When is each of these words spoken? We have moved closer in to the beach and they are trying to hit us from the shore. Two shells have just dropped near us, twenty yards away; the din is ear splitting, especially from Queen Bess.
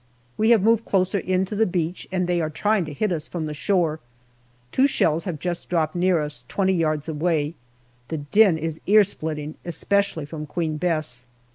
We 0.35 0.49
have 0.49 0.63
moved 0.63 0.83
closer 0.85 1.19
in 1.19 1.45
to 1.45 1.55
the 1.55 1.67
beach 1.67 2.07
and 2.11 2.25
they 2.25 2.41
are 2.41 2.49
trying 2.49 2.85
to 2.85 2.91
hit 2.93 3.11
us 3.11 3.27
from 3.27 3.45
the 3.45 3.53
shore. 3.53 3.99
Two 4.71 4.87
shells 4.87 5.25
have 5.25 5.37
just 5.37 5.69
dropped 5.69 5.93
near 5.93 6.19
us, 6.21 6.43
twenty 6.47 6.73
yards 6.73 7.07
away; 7.07 7.53
the 8.07 8.17
din 8.17 8.57
is 8.57 8.81
ear 8.87 9.03
splitting, 9.03 9.57
especially 9.63 10.25
from 10.25 10.47
Queen 10.47 10.77
Bess. 10.77 11.23